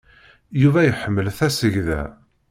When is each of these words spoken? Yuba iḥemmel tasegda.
Yuba 0.61 0.79
iḥemmel 0.83 1.27
tasegda. 1.37 2.01